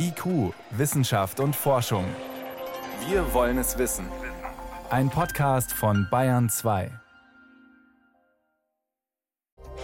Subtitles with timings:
[0.00, 2.04] IQ, Wissenschaft und Forschung.
[3.08, 4.06] Wir wollen es wissen.
[4.90, 6.90] Ein Podcast von Bayern 2.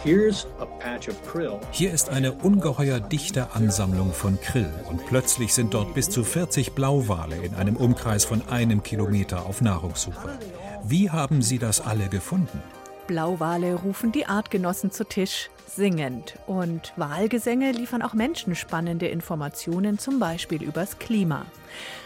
[0.05, 6.73] Hier ist eine ungeheuer dichte Ansammlung von Krill und plötzlich sind dort bis zu 40
[6.75, 10.39] Blauwale in einem Umkreis von einem Kilometer auf Nahrungssuche.
[10.85, 12.63] Wie haben Sie das alle gefunden?
[13.07, 16.35] Blauwale rufen die Artgenossen zu Tisch, singend.
[16.47, 21.47] Und Wahlgesänge liefern auch Menschen spannende Informationen, zum Beispiel übers Klima.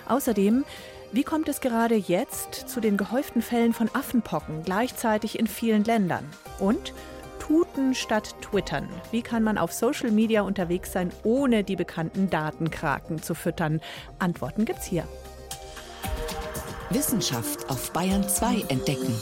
[0.09, 0.65] Außerdem,
[1.13, 6.25] wie kommt es gerade jetzt zu den gehäuften Fällen von Affenpocken gleichzeitig in vielen Ländern?
[6.59, 6.93] Und
[7.39, 8.87] Tuten statt Twittern.
[9.11, 13.81] Wie kann man auf Social Media unterwegs sein, ohne die bekannten Datenkraken zu füttern?
[14.19, 15.05] Antworten gibt's hier.
[16.91, 19.15] Wissenschaft auf Bayern 2 entdecken.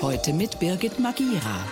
[0.00, 1.66] Heute mit Birgit Magira.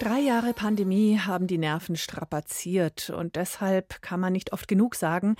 [0.00, 5.36] Drei Jahre Pandemie haben die Nerven strapaziert und deshalb kann man nicht oft genug sagen,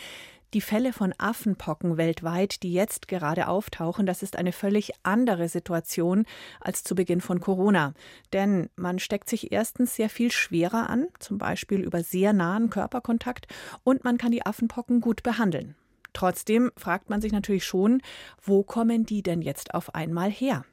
[0.55, 6.25] die Fälle von Affenpocken weltweit, die jetzt gerade auftauchen, das ist eine völlig andere Situation
[6.61, 7.93] als zu Beginn von Corona.
[8.33, 13.49] Denn man steckt sich erstens sehr viel schwerer an, zum Beispiel über sehr nahen Körperkontakt,
[13.83, 15.75] und man kann die Affenpocken gut behandeln.
[16.17, 18.01] Trotzdem fragt man sich natürlich schon,
[18.43, 20.65] wo kommen die denn jetzt auf einmal her?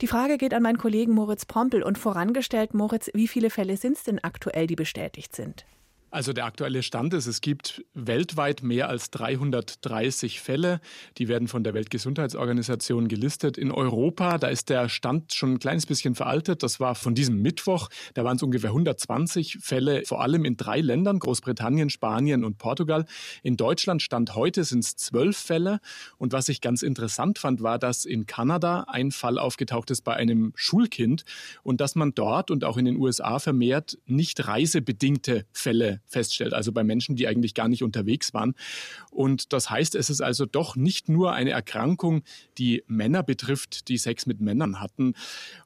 [0.00, 3.96] Die Frage geht an meinen Kollegen Moritz Pompel und vorangestellt, Moritz, wie viele Fälle sind
[3.96, 5.66] es denn aktuell, die bestätigt sind?
[6.16, 10.80] Also der aktuelle Stand ist, es gibt weltweit mehr als 330 Fälle.
[11.18, 13.58] Die werden von der Weltgesundheitsorganisation gelistet.
[13.58, 16.62] In Europa, da ist der Stand schon ein kleines bisschen veraltet.
[16.62, 17.90] Das war von diesem Mittwoch.
[18.14, 23.04] Da waren es ungefähr 120 Fälle, vor allem in drei Ländern, Großbritannien, Spanien und Portugal.
[23.42, 25.80] In Deutschland stand heute sind es zwölf Fälle.
[26.16, 30.14] Und was ich ganz interessant fand, war, dass in Kanada ein Fall aufgetaucht ist bei
[30.14, 31.26] einem Schulkind
[31.62, 36.72] und dass man dort und auch in den USA vermehrt nicht reisebedingte Fälle feststellt, also
[36.72, 38.54] bei Menschen, die eigentlich gar nicht unterwegs waren.
[39.10, 42.22] Und das heißt, es ist also doch nicht nur eine Erkrankung,
[42.58, 45.14] die Männer betrifft, die Sex mit Männern hatten.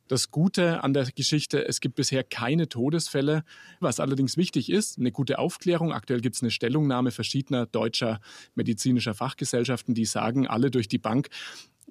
[0.08, 3.44] Das Gute an der Geschichte, es gibt bisher keine Todesfälle.
[3.78, 5.92] Was allerdings wichtig ist, eine gute Aufklärung.
[5.92, 8.20] Aktuell gibt es eine Stellungnahme verschiedener deutscher
[8.54, 11.28] medizinischer Fachgesellschaften, die sagen, alle durch die Bank,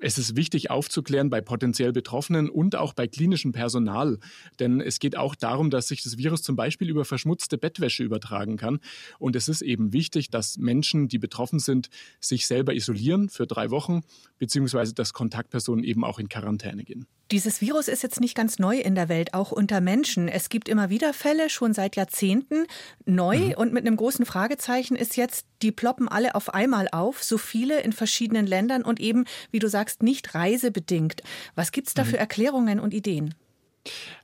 [0.01, 4.19] es ist wichtig aufzuklären bei potenziell Betroffenen und auch bei klinischem Personal.
[4.59, 8.57] Denn es geht auch darum, dass sich das Virus zum Beispiel über verschmutzte Bettwäsche übertragen
[8.57, 8.79] kann.
[9.17, 11.89] Und es ist eben wichtig, dass Menschen, die betroffen sind,
[12.19, 14.01] sich selber isolieren für drei Wochen,
[14.37, 17.05] beziehungsweise dass Kontaktpersonen eben auch in Quarantäne gehen.
[17.31, 20.27] Dieses Virus ist jetzt nicht ganz neu in der Welt, auch unter Menschen.
[20.27, 22.65] Es gibt immer wieder Fälle, schon seit Jahrzehnten.
[23.05, 23.53] Neu mhm.
[23.53, 27.81] und mit einem großen Fragezeichen ist jetzt, die ploppen alle auf einmal auf, so viele
[27.81, 31.21] in verschiedenen Ländern und eben, wie du sagst, nicht reisebedingt.
[31.53, 32.07] Was gibt es da mhm.
[32.07, 33.35] für Erklärungen und Ideen?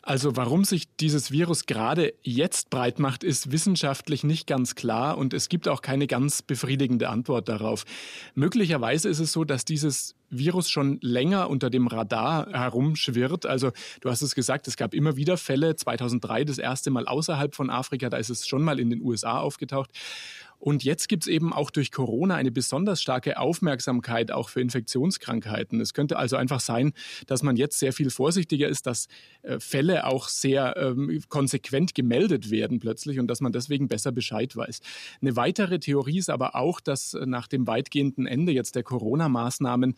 [0.01, 5.33] Also warum sich dieses Virus gerade jetzt breit macht, ist wissenschaftlich nicht ganz klar und
[5.33, 7.85] es gibt auch keine ganz befriedigende Antwort darauf.
[8.35, 13.45] Möglicherweise ist es so, dass dieses Virus schon länger unter dem Radar herumschwirrt.
[13.45, 13.71] Also
[14.01, 15.75] du hast es gesagt, es gab immer wieder Fälle.
[15.75, 19.39] 2003 das erste Mal außerhalb von Afrika, da ist es schon mal in den USA
[19.39, 19.91] aufgetaucht.
[20.59, 25.79] Und jetzt gibt es eben auch durch Corona eine besonders starke Aufmerksamkeit auch für Infektionskrankheiten.
[25.81, 26.93] Es könnte also einfach sein,
[27.27, 29.07] dass man jetzt sehr viel vorsichtiger ist, dass
[29.43, 34.55] äh, Fälle auch sehr ähm, konsequent gemeldet werden plötzlich und dass man deswegen besser Bescheid
[34.55, 34.81] weiß.
[35.21, 39.95] Eine weitere Theorie ist aber auch, dass äh, nach dem weitgehenden Ende jetzt der Corona-Maßnahmen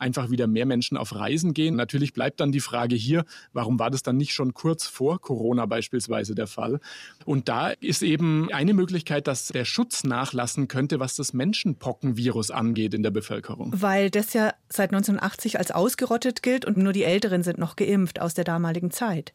[0.00, 1.76] einfach wieder mehr Menschen auf Reisen gehen.
[1.76, 5.66] Natürlich bleibt dann die Frage hier, warum war das dann nicht schon kurz vor Corona
[5.66, 6.80] beispielsweise der Fall?
[7.24, 12.94] Und da ist eben eine Möglichkeit, dass der Schutz nachlassen könnte, was das Menschenpockenvirus angeht
[12.94, 13.72] in der Bevölkerung.
[13.74, 18.20] Weil das ja seit 1980 als ausgerottet gilt und nur die Älteren sind noch geimpft
[18.20, 19.32] aus der damaligen Zeit.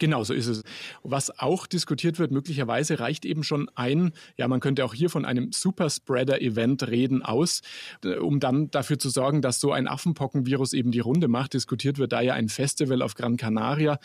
[0.00, 0.62] Genau, so ist es.
[1.02, 5.26] Was auch diskutiert wird, möglicherweise reicht eben schon ein, ja, man könnte auch hier von
[5.26, 7.60] einem Superspreader-Event reden, aus,
[8.02, 11.52] äh, um dann dafür zu sorgen, dass so ein Affenpockenvirus eben die Runde macht.
[11.52, 13.98] Diskutiert wird da ja ein Festival auf Gran Canaria.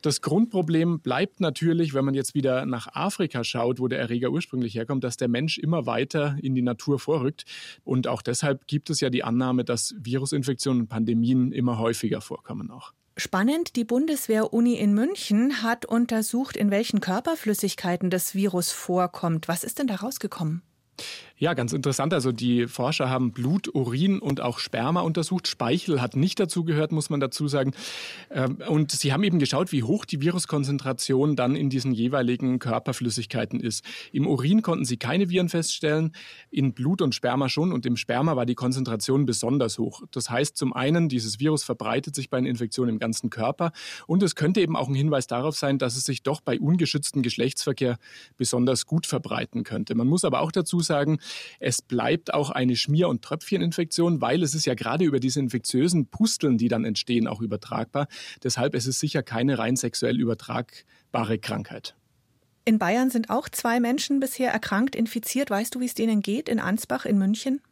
[0.00, 4.74] Das Grundproblem bleibt natürlich, wenn man jetzt wieder nach Afrika schaut, wo der Erreger ursprünglich
[4.76, 7.44] herkommt, dass der Mensch immer weiter in die Natur vorrückt.
[7.84, 12.70] Und auch deshalb gibt es ja die Annahme, dass Virusinfektionen und Pandemien immer häufiger vorkommen
[12.70, 12.94] auch.
[13.20, 19.48] Spannend, die Bundeswehr-Uni in München hat untersucht, in welchen Körperflüssigkeiten das Virus vorkommt.
[19.48, 20.62] Was ist denn da rausgekommen?
[21.40, 22.12] Ja, ganz interessant.
[22.12, 25.46] Also die Forscher haben Blut, Urin und auch Sperma untersucht.
[25.46, 27.74] Speichel hat nicht dazu gehört, muss man dazu sagen.
[28.30, 33.60] Ähm, und sie haben eben geschaut, wie hoch die Viruskonzentration dann in diesen jeweiligen Körperflüssigkeiten
[33.60, 33.84] ist.
[34.10, 36.10] Im Urin konnten sie keine Viren feststellen,
[36.50, 37.72] in Blut und Sperma schon.
[37.72, 40.02] Und im Sperma war die Konzentration besonders hoch.
[40.10, 43.70] Das heißt zum einen, dieses Virus verbreitet sich bei einer Infektion im ganzen Körper.
[44.08, 47.22] Und es könnte eben auch ein Hinweis darauf sein, dass es sich doch bei ungeschütztem
[47.22, 47.96] Geschlechtsverkehr
[48.36, 49.94] besonders gut verbreiten könnte.
[49.94, 51.20] Man muss aber auch dazu sagen,
[51.60, 56.06] es bleibt auch eine Schmier- und Tröpfcheninfektion, weil es ist ja gerade über diese infektiösen
[56.06, 58.08] Pusteln, die dann entstehen, auch übertragbar.
[58.42, 61.94] Deshalb ist es sicher keine rein sexuell übertragbare Krankheit.
[62.64, 65.48] In Bayern sind auch zwei Menschen bisher erkrankt, infiziert.
[65.48, 67.62] Weißt du, wie es denen geht in Ansbach in München?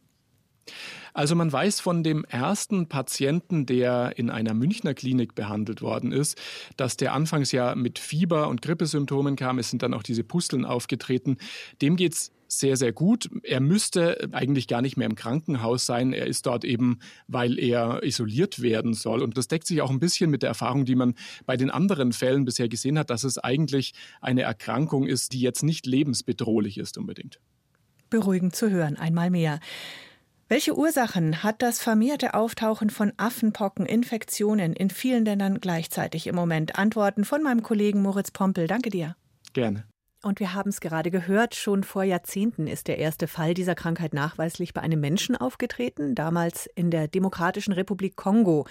[1.13, 6.37] Also man weiß von dem ersten Patienten, der in einer Münchner Klinik behandelt worden ist,
[6.77, 9.59] dass der anfangs ja mit Fieber und Grippesymptomen kam.
[9.59, 11.37] Es sind dann auch diese Pusteln aufgetreten.
[11.81, 13.29] Dem geht es sehr, sehr gut.
[13.43, 16.13] Er müsste eigentlich gar nicht mehr im Krankenhaus sein.
[16.13, 19.21] Er ist dort eben, weil er isoliert werden soll.
[19.21, 21.15] Und das deckt sich auch ein bisschen mit der Erfahrung, die man
[21.45, 25.63] bei den anderen Fällen bisher gesehen hat, dass es eigentlich eine Erkrankung ist, die jetzt
[25.63, 27.39] nicht lebensbedrohlich ist unbedingt.
[28.09, 29.59] Beruhigend zu hören, einmal mehr.
[30.49, 36.79] Welche Ursachen hat das vermehrte Auftauchen von Affenpockeninfektionen in vielen Ländern gleichzeitig im Moment?
[36.79, 38.65] Antworten von meinem Kollegen Moritz Pompel.
[38.67, 39.17] Danke dir.
[39.51, 39.83] Gerne.
[40.23, 44.13] Und wir haben es gerade gehört, schon vor Jahrzehnten ist der erste Fall dieser Krankheit
[44.13, 48.65] nachweislich bei einem Menschen aufgetreten, damals in der Demokratischen Republik Kongo.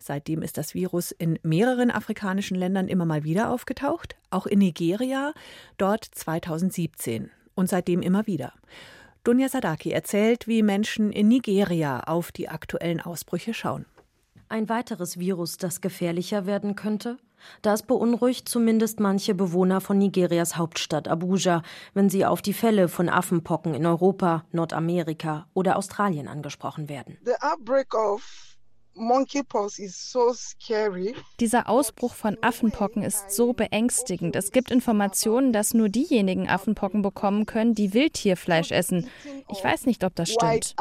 [0.00, 5.32] Seitdem ist das Virus in mehreren afrikanischen Ländern immer mal wieder aufgetaucht, auch in Nigeria,
[5.76, 8.52] dort 2017 und seitdem immer wieder.
[9.22, 13.86] Dunja Sadaki erzählt, wie Menschen in Nigeria auf die aktuellen Ausbrüche schauen.
[14.48, 17.18] Ein weiteres Virus, das gefährlicher werden könnte?
[17.62, 21.62] Das beunruhigt zumindest manche Bewohner von Nigerias Hauptstadt Abuja,
[21.94, 27.18] wenn sie auf die Fälle von Affenpocken in Europa, Nordamerika oder Australien angesprochen werden.
[27.24, 28.48] The outbreak of
[31.40, 34.34] dieser Ausbruch von Affenpocken ist so beängstigend.
[34.34, 39.08] Es gibt Informationen, dass nur diejenigen Affenpocken bekommen können, die Wildtierfleisch essen.
[39.50, 40.74] Ich weiß nicht, ob das stimmt.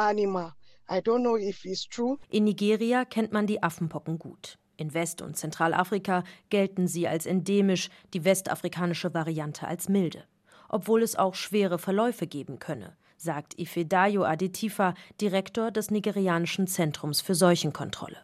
[2.29, 4.57] In Nigeria kennt man die Affenpocken gut.
[4.77, 10.23] In West- und Zentralafrika gelten sie als endemisch, die westafrikanische Variante als milde.
[10.69, 17.35] Obwohl es auch schwere Verläufe geben könne sagt Ifedayo Adetifa, Direktor des nigerianischen Zentrums für
[17.35, 18.17] Seuchenkontrolle.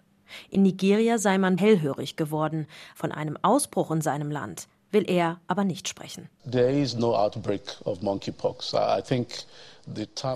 [0.50, 2.68] In Nigeria sei man hellhörig geworden.
[2.96, 6.30] Von einem Ausbruch in seinem Land will er aber nicht sprechen.
[6.50, 8.74] There is no outbreak of monkeypox.
[8.74, 9.30] I think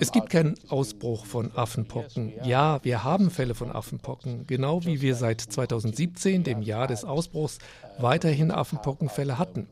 [0.00, 2.32] es gibt keinen Ausbruch von Affenpocken.
[2.44, 7.58] Ja, wir haben Fälle von Affenpocken, genau wie wir seit 2017, dem Jahr des Ausbruchs,
[7.98, 9.66] weiterhin Affenpockenfälle hatten.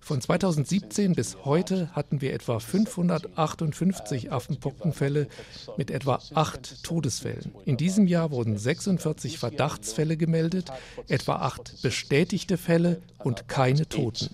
[0.00, 5.28] Von 2017 bis heute hatten wir etwa 558 Affenpockenfälle
[5.76, 7.54] mit etwa acht Todesfällen.
[7.64, 10.70] In diesem Jahr wurden 46 Verdachtsfälle gemeldet,
[11.08, 14.28] etwa acht bestätigte Fälle und keine Toten.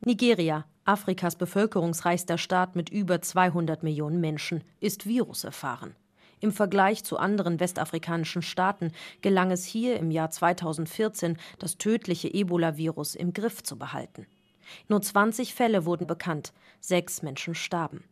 [0.00, 5.94] Nigeria Afrikas bevölkerungsreichster Staat mit über 200 Millionen Menschen, ist viruserfahren.
[6.40, 13.16] Im Vergleich zu anderen westafrikanischen Staaten gelang es hier im Jahr 2014, das tödliche Ebola-Virus
[13.16, 14.26] im Griff zu behalten.
[14.88, 18.04] Nur 20 Fälle wurden bekannt, sechs Menschen starben.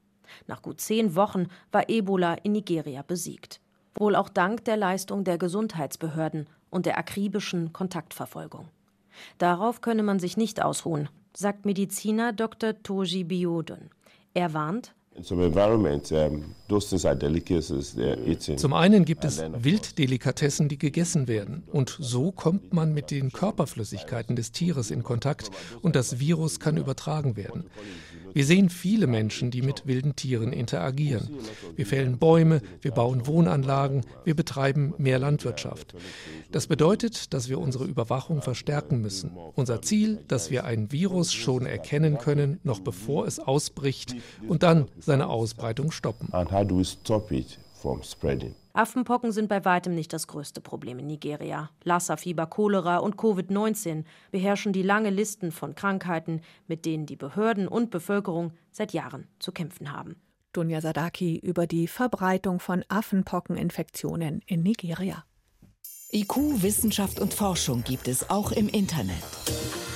[0.47, 3.61] Nach gut zehn Wochen war Ebola in Nigeria besiegt.
[3.95, 8.69] Wohl auch dank der Leistung der Gesundheitsbehörden und der akribischen Kontaktverfolgung.
[9.39, 12.83] Darauf könne man sich nicht ausruhen, sagt Mediziner Dr.
[12.83, 13.91] Toji Biodun.
[14.35, 15.41] Er warnt, zum
[18.75, 21.63] einen gibt es Wilddelikatessen, die gegessen werden.
[21.73, 25.51] Und so kommt man mit den Körperflüssigkeiten des Tieres in Kontakt
[25.81, 27.71] und das Virus kann übertragen werden.
[28.37, 31.39] Wir sehen viele Menschen, die mit wilden Tieren interagieren.
[31.75, 35.95] Wir fällen Bäume, wir bauen Wohnanlagen, wir betreiben mehr Landwirtschaft.
[36.53, 39.31] Das bedeutet, dass wir unsere Überwachung verstärken müssen.
[39.55, 44.15] Unser Ziel, dass wir ein Virus schon erkennen können, noch bevor es ausbricht
[44.47, 46.29] und dann seine Ausbreitung stoppen.
[48.77, 51.71] Affenpocken sind bei weitem nicht das größte Problem in Nigeria.
[51.85, 57.91] Lassa-Fieber, Cholera und Covid-19 beherrschen die lange Listen von Krankheiten, mit denen die Behörden und
[57.91, 60.17] Bevölkerung seit Jahren zu kämpfen haben.
[60.53, 65.25] Dunja Sadaki über die Verbreitung von Affenpockeninfektionen in Nigeria.
[66.13, 69.23] IQ, Wissenschaft und Forschung gibt es auch im Internet.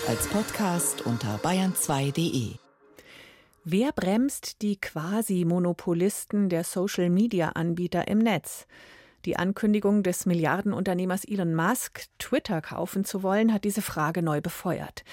[0.08, 2.69] Als Podcast unter bayern2.de.
[3.64, 8.66] Wer bremst die Quasi-Monopolisten der Social-Media-Anbieter im Netz?
[9.26, 15.04] Die Ankündigung des Milliardenunternehmers Elon Musk, Twitter kaufen zu wollen, hat diese Frage neu befeuert.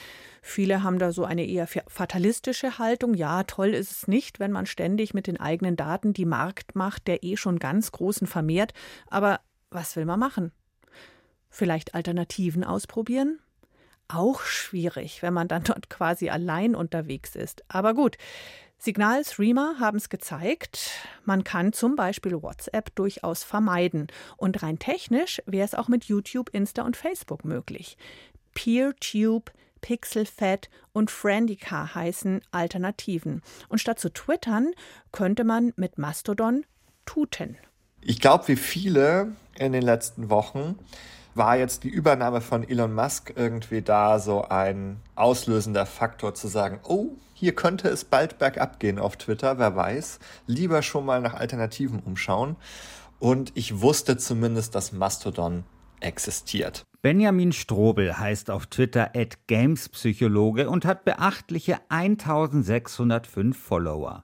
[0.41, 3.15] Viele haben da so eine eher fatalistische Haltung.
[3.15, 7.25] Ja, toll ist es nicht, wenn man ständig mit den eigenen Daten die Marktmacht der
[7.25, 8.71] eh schon ganz Großen vermehrt.
[9.09, 10.53] Aber was will man machen?
[11.49, 13.39] Vielleicht Alternativen ausprobieren?
[14.07, 17.63] Auch schwierig, wenn man dann dort quasi allein unterwegs ist.
[17.67, 18.17] Aber gut,
[18.79, 20.91] Signal Streamer haben es gezeigt,
[21.25, 24.07] man kann zum Beispiel WhatsApp durchaus vermeiden.
[24.37, 27.97] Und rein technisch wäre es auch mit YouTube, Insta und Facebook möglich.
[28.53, 33.41] PeerTube, PixelFed und Friendica heißen Alternativen.
[33.67, 34.71] Und statt zu twittern,
[35.11, 36.63] könnte man mit Mastodon
[37.05, 37.57] tuten.
[38.01, 40.77] Ich glaube, wie viele in den letzten Wochen
[41.37, 46.79] war jetzt die Übernahme von Elon Musk irgendwie da so ein auslösender Faktor zu sagen,
[46.83, 50.19] oh, hier könnte es bald bergab gehen auf Twitter, wer weiß.
[50.47, 52.55] Lieber schon mal nach Alternativen umschauen.
[53.19, 55.63] Und ich wusste zumindest, dass Mastodon
[55.99, 56.86] existiert.
[57.03, 59.11] Benjamin Strobel heißt auf Twitter
[59.45, 64.23] Gamespsychologe und hat beachtliche 1605 Follower.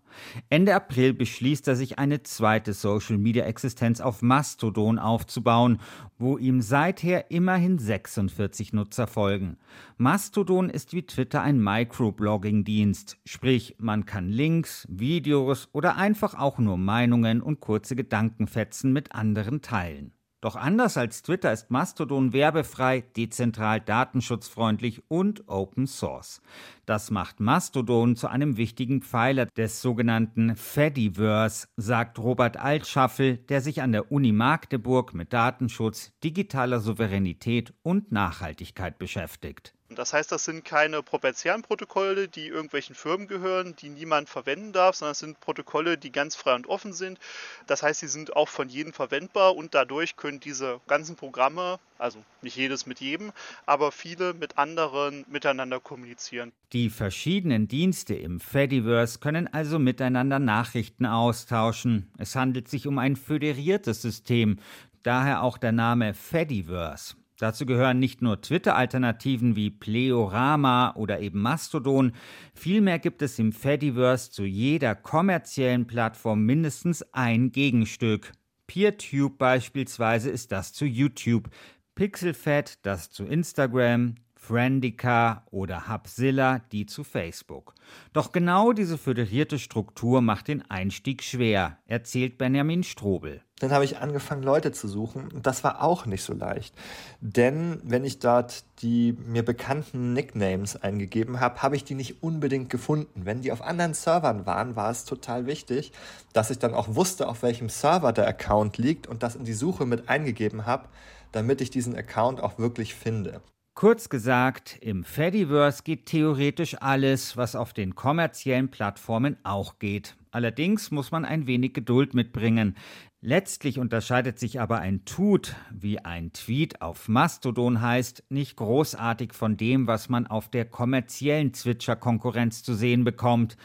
[0.50, 5.82] Ende April beschließt er sich eine zweite Social-Media-Existenz auf Mastodon aufzubauen,
[6.18, 9.58] wo ihm seither immerhin 46 Nutzer folgen.
[9.98, 16.78] Mastodon ist wie Twitter ein Microblogging-Dienst, sprich man kann Links, Videos oder einfach auch nur
[16.78, 20.12] Meinungen und kurze Gedankenfetzen mit anderen teilen.
[20.44, 26.42] Doch anders als Twitter ist Mastodon werbefrei, dezentral, datenschutzfreundlich und Open Source.
[26.86, 33.82] Das macht Mastodon zu einem wichtigen Pfeiler des sogenannten Fediverse, sagt Robert Altschaffel, der sich
[33.82, 39.74] an der Uni Magdeburg mit Datenschutz, digitaler Souveränität und Nachhaltigkeit beschäftigt.
[39.96, 44.96] Das heißt, das sind keine proprietären Protokolle, die irgendwelchen Firmen gehören, die niemand verwenden darf,
[44.96, 47.20] sondern es sind Protokolle, die ganz frei und offen sind.
[47.68, 52.24] Das heißt, sie sind auch von jedem verwendbar und dadurch können diese ganzen Programme, also
[52.42, 53.32] nicht jedes mit jedem,
[53.66, 56.52] aber viele mit anderen miteinander kommunizieren.
[56.74, 62.12] Die verschiedenen Dienste im Fediverse können also miteinander Nachrichten austauschen.
[62.18, 64.60] Es handelt sich um ein föderiertes System,
[65.04, 67.16] daher auch der Name Fediverse.
[67.40, 72.14] Dazu gehören nicht nur Twitter-Alternativen wie Pleorama oder eben Mastodon,
[72.54, 78.32] vielmehr gibt es im Fediverse zu jeder kommerziellen Plattform mindestens ein Gegenstück.
[78.68, 81.50] PeerTube beispielsweise ist das zu YouTube,
[81.96, 87.74] PixelFed das zu Instagram, Friendica oder Hubzilla die zu Facebook.
[88.12, 93.42] Doch genau diese föderierte Struktur macht den Einstieg schwer, erzählt Benjamin Strobel.
[93.60, 95.32] Dann habe ich angefangen, Leute zu suchen.
[95.32, 96.76] Und das war auch nicht so leicht.
[97.22, 102.70] Denn wenn ich dort die mir bekannten Nicknames eingegeben habe, habe ich die nicht unbedingt
[102.70, 103.26] gefunden.
[103.26, 105.94] Wenn die auf anderen Servern waren, war es total wichtig,
[106.34, 109.54] dass ich dann auch wusste, auf welchem Server der Account liegt und das in die
[109.54, 110.90] Suche mit eingegeben habe,
[111.32, 113.40] damit ich diesen Account auch wirklich finde.
[113.76, 120.16] Kurz gesagt, im Fediverse geht theoretisch alles, was auf den kommerziellen Plattformen auch geht.
[120.30, 122.76] Allerdings muss man ein wenig Geduld mitbringen.
[123.20, 129.58] Letztlich unterscheidet sich aber ein Tut, wie ein Tweet auf Mastodon heißt, nicht großartig von
[129.58, 133.58] dem, was man auf der kommerziellen Zwitscher-Konkurrenz zu sehen bekommt.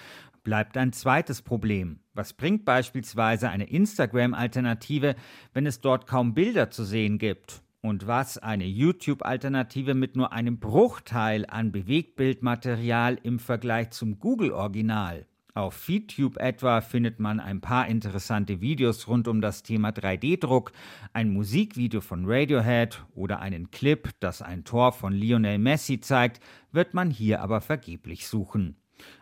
[0.42, 2.00] Bleibt ein zweites Problem.
[2.14, 5.16] Was bringt beispielsweise eine Instagram-Alternative,
[5.52, 7.62] wenn es dort kaum Bilder zu sehen gibt?
[7.88, 15.24] Und was eine YouTube-Alternative mit nur einem Bruchteil an Bewegtbildmaterial im Vergleich zum Google-Original?
[15.54, 20.72] Auf FeedTube etwa findet man ein paar interessante Videos rund um das Thema 3D-Druck,
[21.14, 26.40] ein Musikvideo von Radiohead oder einen Clip, das ein Tor von Lionel Messi zeigt,
[26.70, 28.76] wird man hier aber vergeblich suchen.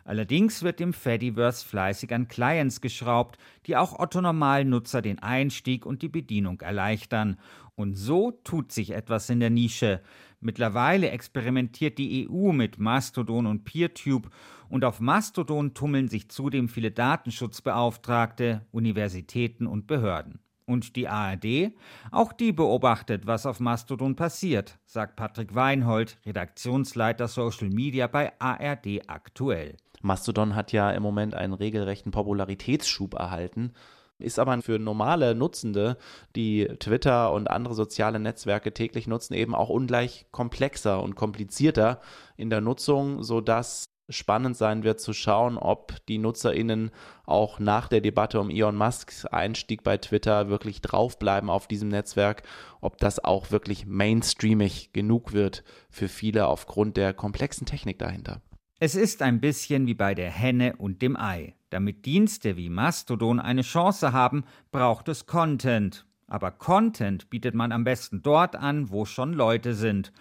[0.04, 6.08] Allerdings wird im Fediverse fleißig an Clients geschraubt, die auch Otto-Normalnutzer den Einstieg und die
[6.08, 7.38] Bedienung erleichtern.
[7.76, 10.00] Und so tut sich etwas in der Nische.
[10.40, 14.30] Mittlerweile experimentiert die EU mit Mastodon und PeerTube
[14.70, 20.40] und auf Mastodon tummeln sich zudem viele Datenschutzbeauftragte, Universitäten und Behörden.
[20.64, 21.72] Und die ARD?
[22.10, 29.02] Auch die beobachtet, was auf Mastodon passiert, sagt Patrick Weinhold, Redaktionsleiter Social Media bei ARD
[29.06, 29.76] aktuell.
[30.00, 33.72] Mastodon hat ja im Moment einen regelrechten Popularitätsschub erhalten
[34.18, 35.96] ist aber für normale Nutzende,
[36.34, 42.00] die Twitter und andere soziale Netzwerke täglich nutzen, eben auch ungleich komplexer und komplizierter
[42.36, 46.90] in der Nutzung, sodass spannend sein wird zu schauen, ob die NutzerInnen
[47.24, 52.42] auch nach der Debatte um Elon Musks Einstieg bei Twitter wirklich draufbleiben auf diesem Netzwerk,
[52.80, 58.40] ob das auch wirklich mainstreamig genug wird für viele aufgrund der komplexen Technik dahinter.
[58.78, 61.54] Es ist ein bisschen wie bei der Henne und dem Ei.
[61.70, 66.04] Damit Dienste wie Mastodon eine Chance haben, braucht es Content.
[66.26, 70.12] Aber Content bietet man am besten dort an, wo schon Leute sind.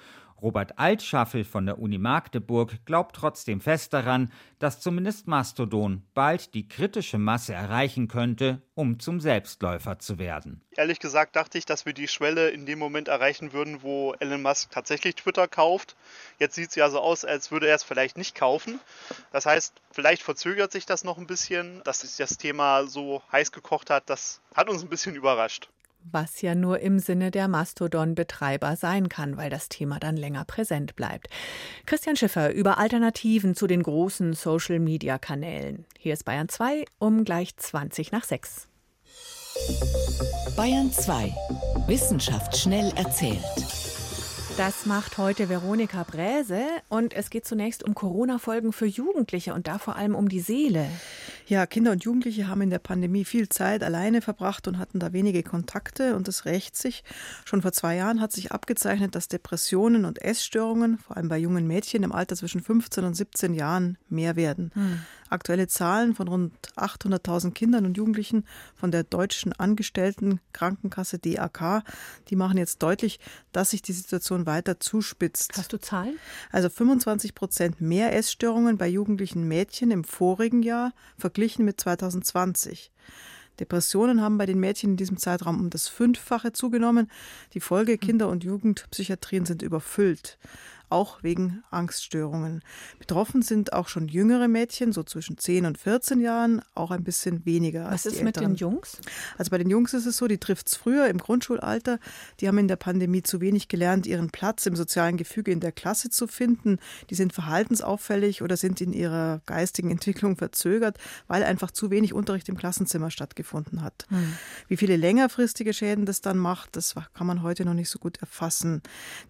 [0.45, 6.67] Robert Altschaffel von der Uni Magdeburg glaubt trotzdem fest daran, dass zumindest Mastodon bald die
[6.67, 10.61] kritische Masse erreichen könnte, um zum Selbstläufer zu werden.
[10.69, 14.43] Ehrlich gesagt dachte ich, dass wir die Schwelle in dem Moment erreichen würden, wo Elon
[14.43, 15.95] Musk tatsächlich Twitter kauft.
[16.37, 18.79] Jetzt sieht es ja so aus, als würde er es vielleicht nicht kaufen.
[19.31, 23.51] Das heißt, vielleicht verzögert sich das noch ein bisschen, dass sich das Thema so heiß
[23.51, 24.11] gekocht hat.
[24.11, 25.69] Das hat uns ein bisschen überrascht
[26.11, 30.95] was ja nur im Sinne der Mastodon-Betreiber sein kann, weil das Thema dann länger präsent
[30.95, 31.29] bleibt.
[31.85, 35.85] Christian Schiffer über Alternativen zu den großen Social-Media-Kanälen.
[35.97, 38.67] Hier ist Bayern 2 um gleich 20 nach 6.
[40.55, 41.33] Bayern 2.
[41.87, 43.43] Wissenschaft schnell erzählt.
[44.57, 49.79] Das macht heute Veronika Bräse und es geht zunächst um Corona-Folgen für Jugendliche und da
[49.79, 50.87] vor allem um die Seele.
[51.47, 55.13] Ja, Kinder und Jugendliche haben in der Pandemie viel Zeit alleine verbracht und hatten da
[55.13, 57.03] wenige Kontakte und das rächt sich.
[57.45, 61.67] Schon vor zwei Jahren hat sich abgezeichnet, dass Depressionen und Essstörungen, vor allem bei jungen
[61.67, 64.71] Mädchen im Alter zwischen 15 und 17 Jahren, mehr werden.
[64.73, 64.99] Hm.
[65.29, 71.83] Aktuelle Zahlen von rund 800.000 Kindern und Jugendlichen von der deutschen Angestellten Krankenkasse DAK,
[72.29, 73.19] die machen jetzt deutlich,
[73.51, 75.57] dass sich die Situation weiter zuspitzt.
[75.57, 76.17] Hast du Zahlen?
[76.51, 80.93] Also 25 Prozent mehr Essstörungen bei jugendlichen Mädchen im vorigen Jahr
[81.35, 82.93] verglichen mit 2020.
[83.59, 87.11] Depressionen haben bei den Mädchen in diesem Zeitraum um das Fünffache zugenommen.
[87.53, 90.37] Die Folge Kinder- und Jugendpsychiatrien sind überfüllt
[90.95, 92.61] auch wegen Angststörungen.
[92.99, 97.45] Betroffen sind auch schon jüngere Mädchen, so zwischen 10 und 14 Jahren, auch ein bisschen
[97.45, 97.91] weniger.
[97.91, 98.99] Was ist mit den Jungs?
[99.37, 101.99] Also bei den Jungs ist es so, die trifft es früher im Grundschulalter.
[102.39, 105.73] Die haben in der Pandemie zu wenig gelernt, ihren Platz im sozialen Gefüge in der
[105.73, 106.79] Klasse zu finden.
[107.09, 110.97] Die sind verhaltensauffällig oder sind in ihrer geistigen Entwicklung verzögert,
[111.27, 114.05] weil einfach zu wenig Unterricht im Klassenzimmer stattgefunden hat.
[114.07, 114.31] Hm.
[114.69, 118.21] Wie viele längerfristige Schäden das dann macht, das kann man heute noch nicht so gut
[118.21, 118.81] erfassen.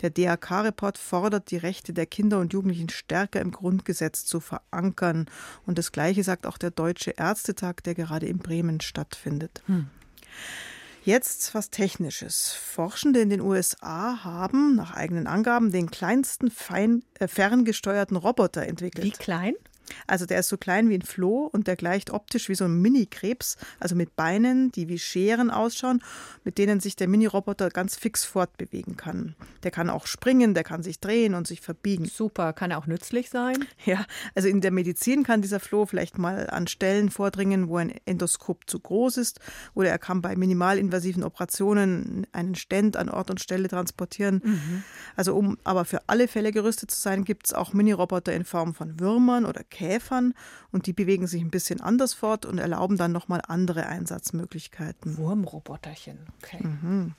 [0.04, 5.28] Der DRK-Report fordert die Rechte der Kinder und Jugendlichen stärker im Grundgesetz zu verankern.
[5.66, 9.62] Und das Gleiche sagt auch der Deutsche Ärztetag, der gerade in Bremen stattfindet.
[9.68, 9.88] Hm.
[11.04, 12.54] Jetzt was Technisches.
[12.54, 19.06] Forschende in den USA haben nach eigenen Angaben den kleinsten fein, äh, ferngesteuerten Roboter entwickelt.
[19.06, 19.54] Wie klein?
[20.08, 22.82] Also der ist so klein wie ein Floh und der gleicht optisch wie so ein
[22.82, 26.02] Mini-Krebs, also mit Beinen, die wie Scheren ausschauen,
[26.44, 29.36] mit denen sich der Mini-Roboter ganz fix fortbewegen kann.
[29.64, 32.06] Der kann auch springen, der kann sich drehen und sich verbiegen.
[32.06, 33.66] Super, kann er auch nützlich sein?
[33.86, 37.94] Ja, also in der Medizin kann dieser Floh vielleicht mal an Stellen vordringen, wo ein
[38.06, 39.40] Endoskop zu groß ist,
[39.74, 44.42] oder er kann bei minimalinvasiven Operationen einen Stent an Ort und Stelle transportieren.
[44.44, 44.84] Mhm.
[45.16, 48.74] Also um aber für alle Fälle gerüstet zu sein, gibt es auch Mini-Roboter in Form
[48.74, 50.34] von Würmern oder Käfern
[50.72, 55.18] und die bewegen sich ein bisschen anders fort und erlauben dann nochmal andere Einsatzmöglichkeiten.
[55.18, 56.66] Wurmroboterchen, okay.
[56.66, 57.14] Mhm.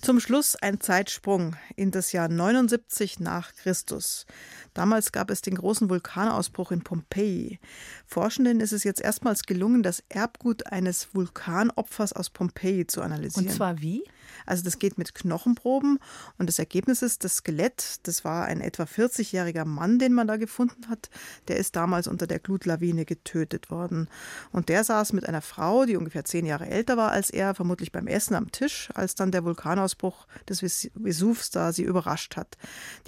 [0.00, 4.26] Zum Schluss ein Zeitsprung in das Jahr 79 nach Christus.
[4.74, 7.60] Damals gab es den großen Vulkanausbruch in Pompeji.
[8.04, 13.48] Forschenden ist es jetzt erstmals gelungen, das Erbgut eines Vulkanopfers aus Pompeji zu analysieren.
[13.48, 14.02] Und zwar wie?
[14.46, 15.98] Also das geht mit Knochenproben
[16.38, 17.96] und das Ergebnis ist das Skelett.
[18.04, 21.10] Das war ein etwa 40-jähriger Mann, den man da gefunden hat.
[21.48, 24.08] Der ist damals unter der Glutlawine getötet worden.
[24.50, 27.92] Und der saß mit einer Frau, die ungefähr zehn Jahre älter war als er, vermutlich
[27.92, 32.56] beim Essen am Tisch, als dann der Vulkanausbruch des Vesuvs da sie überrascht hat.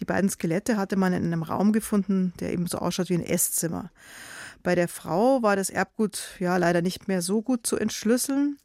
[0.00, 3.24] Die beiden Skelette hatte man in einem Raum gefunden, der eben so ausschaut wie ein
[3.24, 3.90] Esszimmer.
[4.64, 8.56] Bei der Frau war das Erbgut ja leider nicht mehr so gut zu entschlüsseln.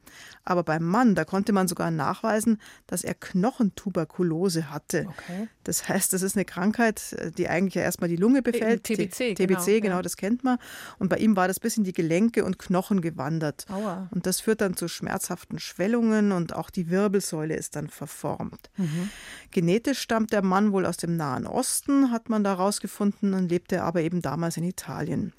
[0.44, 5.06] Aber beim Mann, da konnte man sogar nachweisen, dass er Knochentuberkulose hatte.
[5.08, 5.48] Okay.
[5.64, 8.86] Das heißt, das ist eine Krankheit, die eigentlich ja erstmal die Lunge befällt.
[8.86, 10.02] TBC, TBC, genau, genau ja.
[10.02, 10.58] das kennt man.
[10.98, 13.66] Und bei ihm war das bis in die Gelenke und Knochen gewandert.
[13.70, 14.08] Aua.
[14.12, 18.72] Und das führt dann zu schmerzhaften Schwellungen und auch die Wirbelsäule ist dann verformt.
[18.78, 19.10] Mhm.
[19.52, 23.84] Genetisch stammt der Mann wohl aus dem Nahen Osten, hat man da rausgefunden und lebte
[23.84, 25.34] aber eben damals in Italien.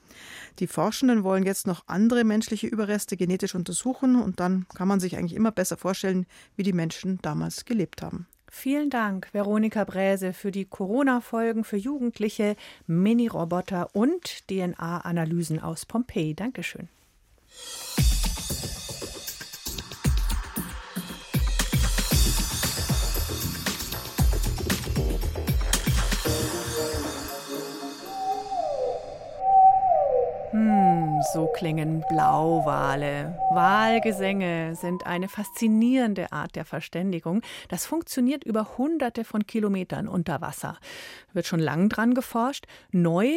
[0.58, 5.16] Die Forschenden wollen jetzt noch andere menschliche Überreste genetisch untersuchen und dann kann man sich
[5.16, 8.26] eigentlich immer besser vorstellen, wie die Menschen damals gelebt haben.
[8.50, 12.56] Vielen Dank, Veronika Bräse, für die Corona-Folgen für Jugendliche,
[12.88, 16.34] Mini-Roboter und DNA-Analysen aus Pompeji.
[16.34, 16.88] Dankeschön.
[31.22, 33.38] So klingen Blauwale.
[33.52, 37.42] Wahlgesänge sind eine faszinierende Art der Verständigung.
[37.68, 40.78] Das funktioniert über hunderte von Kilometern unter Wasser.
[41.34, 42.66] Wird schon lang dran geforscht.
[42.90, 43.28] Neu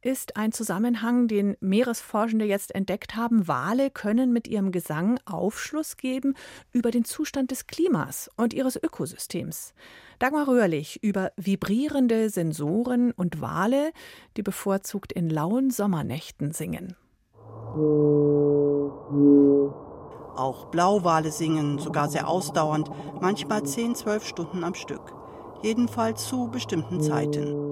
[0.00, 3.46] ist ein Zusammenhang, den Meeresforschende jetzt entdeckt haben.
[3.46, 6.34] Wale können mit ihrem Gesang Aufschluss geben
[6.72, 9.74] über den Zustand des Klimas und ihres Ökosystems.
[10.18, 13.92] Dagmar Röhrlich über vibrierende Sensoren und Wale,
[14.36, 16.96] die bevorzugt in lauen Sommernächten singen.
[20.36, 25.12] Auch Blauwale singen, sogar sehr ausdauernd, manchmal 10, 12 Stunden am Stück.
[25.62, 27.67] Jedenfalls zu bestimmten Zeiten.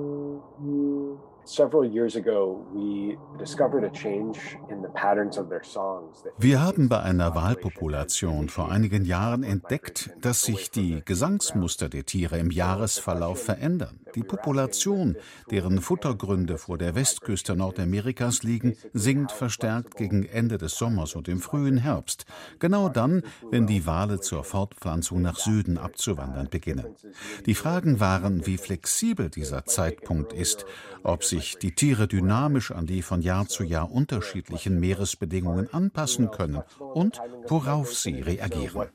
[6.38, 12.38] Wir haben bei einer Walpopulation vor einigen Jahren entdeckt, dass sich die Gesangsmuster der Tiere
[12.38, 14.00] im Jahresverlauf verändern.
[14.16, 15.16] Die Population,
[15.50, 21.40] deren Futtergründe vor der Westküste Nordamerikas liegen, sinkt verstärkt gegen Ende des Sommers und im
[21.40, 22.24] frühen Herbst,
[22.58, 26.96] genau dann, wenn die Wale zur Fortpflanzung nach Süden abzuwandern beginnen.
[27.44, 30.64] Die Fragen waren, wie flexibel dieser Zeitpunkt ist,
[31.02, 36.30] ob sich sich die Tiere dynamisch an die von Jahr zu Jahr unterschiedlichen Meeresbedingungen anpassen
[36.30, 38.88] können und worauf sie reagieren.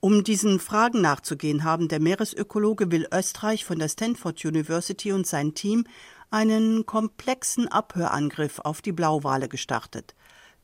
[0.00, 5.54] Um diesen Fragen nachzugehen, haben der Meeresökologe Will Österreich von der Stanford University und sein
[5.54, 5.86] Team
[6.30, 10.14] einen komplexen Abhörangriff auf die Blauwale gestartet.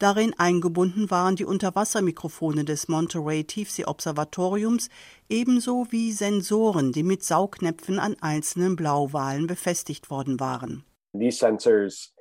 [0.01, 4.89] Darin eingebunden waren die Unterwassermikrofone des Monterey Tiefseeobservatoriums
[5.29, 10.85] ebenso wie Sensoren, die mit Saugnäpfen an einzelnen Blauwalen befestigt worden waren.
[11.13, 12.15] These sensors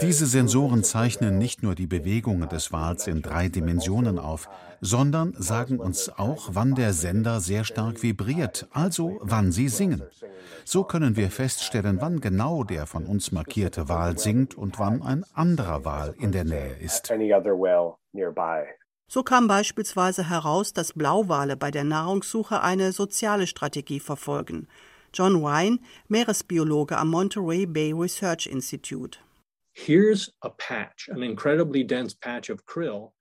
[0.00, 4.48] diese Sensoren zeichnen nicht nur die Bewegungen des Wals in drei Dimensionen auf,
[4.80, 10.02] sondern sagen uns auch, wann der Sender sehr stark vibriert, also wann sie singen.
[10.64, 15.24] So können wir feststellen, wann genau der von uns markierte Wal singt und wann ein
[15.34, 17.12] anderer Wal in der Nähe ist.
[19.12, 24.68] So kam beispielsweise heraus, dass Blauwale bei der Nahrungssuche eine soziale Strategie verfolgen.
[25.12, 29.18] John Wine, Meeresbiologe am Monterey Bay Research Institute.
[29.72, 33.12] Here's a patch, an incredibly dense patch of krill.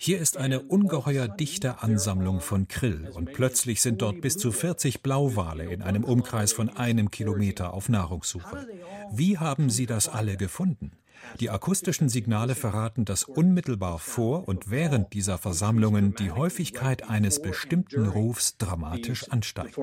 [0.00, 5.02] Hier ist eine ungeheuer dichte Ansammlung von Krill und plötzlich sind dort bis zu 40
[5.02, 8.68] Blauwale in einem Umkreis von einem Kilometer auf Nahrungssuche.
[9.10, 10.92] Wie haben Sie das alle gefunden?
[11.40, 18.06] Die akustischen Signale verraten, dass unmittelbar vor und während dieser Versammlungen die Häufigkeit eines bestimmten
[18.06, 19.76] Rufs dramatisch ansteigt.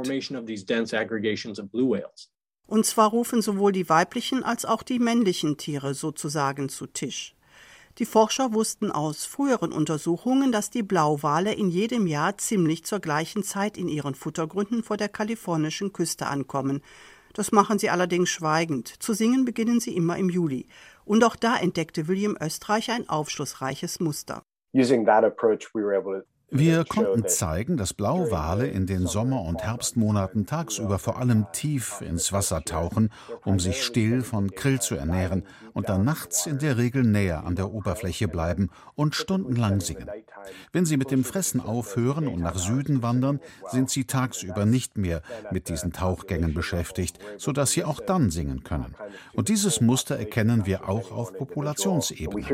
[2.68, 7.35] Und zwar rufen sowohl die weiblichen als auch die männlichen Tiere sozusagen zu Tisch.
[7.98, 13.42] Die Forscher wussten aus früheren Untersuchungen, dass die Blauwale in jedem Jahr ziemlich zur gleichen
[13.42, 16.82] Zeit in ihren Futtergründen vor der kalifornischen Küste ankommen.
[17.34, 18.90] Das machen sie allerdings schweigend.
[19.02, 20.68] Zu singen beginnen sie immer im Juli.
[21.06, 24.44] Und auch da entdeckte William Östreich ein aufschlussreiches Muster.
[26.58, 32.32] Wir konnten zeigen, dass Blauwale in den Sommer- und Herbstmonaten tagsüber vor allem tief ins
[32.32, 33.10] Wasser tauchen,
[33.44, 37.58] um sich still von Krill zu ernähren und dann nachts in der Regel näher an
[37.58, 40.10] der Oberfläche bleiben und stundenlang singen.
[40.72, 45.22] Wenn sie mit dem Fressen aufhören und nach Süden wandern, sind sie tagsüber nicht mehr
[45.52, 48.96] mit diesen Tauchgängen beschäftigt, sodass sie auch dann singen können.
[49.34, 52.46] Und dieses Muster erkennen wir auch auf Populationsebene.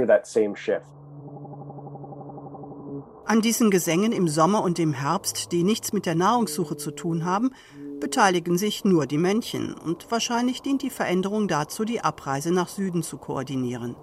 [3.26, 7.24] An diesen Gesängen im Sommer und im Herbst, die nichts mit der Nahrungssuche zu tun
[7.24, 7.52] haben,
[8.00, 13.04] beteiligen sich nur die Männchen und wahrscheinlich dient die Veränderung dazu, die Abreise nach Süden
[13.04, 13.96] zu koordinieren.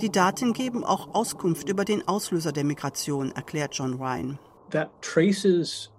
[0.00, 4.38] Die Daten geben auch Auskunft über den Auslöser der Migration, erklärt John Ryan.
[4.70, 5.90] That traces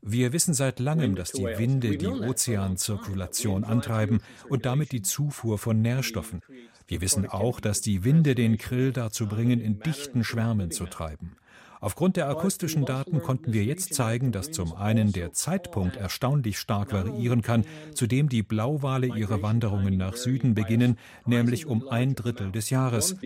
[0.00, 5.80] wir wissen seit langem, dass die Winde die Ozeanzirkulation antreiben und damit die Zufuhr von
[5.80, 6.40] Nährstoffen.
[6.86, 11.36] Wir wissen auch, dass die Winde den Krill dazu bringen, in dichten Schwärmen zu treiben.
[11.80, 16.92] Aufgrund der akustischen Daten konnten wir jetzt zeigen, dass zum einen der Zeitpunkt erstaunlich stark
[16.92, 17.64] variieren kann,
[17.94, 23.16] zu dem die Blauwale ihre Wanderungen nach Süden beginnen, nämlich um ein Drittel des Jahres.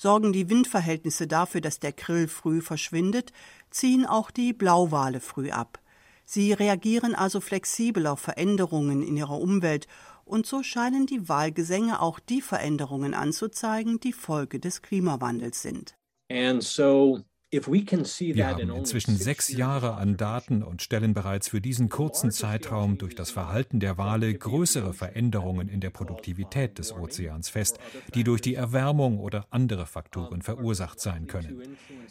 [0.00, 3.32] Sorgen die Windverhältnisse dafür, dass der Krill früh verschwindet,
[3.68, 5.80] ziehen auch die Blauwale früh ab.
[6.24, 9.88] Sie reagieren also flexibel auf Veränderungen in ihrer Umwelt,
[10.24, 15.94] und so scheinen die Wahlgesänge auch die Veränderungen anzuzeigen, die Folge des Klimawandels sind.
[16.30, 22.30] And so wir haben inzwischen sechs Jahre an Daten und stellen bereits für diesen kurzen
[22.30, 27.78] Zeitraum durch das Verhalten der Wale größere Veränderungen in der Produktivität des Ozeans fest,
[28.14, 31.62] die durch die Erwärmung oder andere Faktoren verursacht sein können.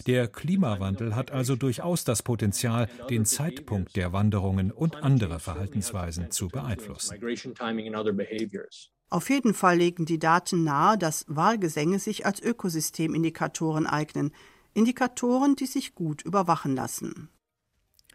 [0.08, 6.48] Der Klimawandel hat also durchaus das Potenzial, den Zeitpunkt der Wanderungen und andere Verhaltensweisen zu
[6.48, 7.16] beeinflussen.
[9.10, 14.34] Auf jeden Fall legen die Daten nahe, dass Wahlgesänge sich als Ökosystemindikatoren eignen,
[14.78, 17.30] Indikatoren, die sich gut überwachen lassen.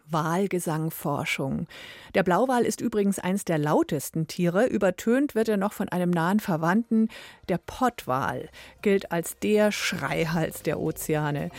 [0.07, 1.66] Wahlgesangforschung.
[2.14, 4.66] Der Blauwal ist übrigens eines der lautesten Tiere.
[4.66, 7.09] Übertönt wird er noch von einem nahen Verwandten.
[7.48, 8.48] Der Pottwal
[8.81, 11.51] gilt als der Schreihals der Ozeane.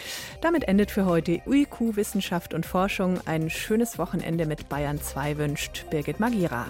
[0.41, 3.19] Damit endet für heute UIQ Wissenschaft und Forschung.
[3.25, 6.67] Ein schönes Wochenende mit Bayern 2 wünscht Birgit Magira.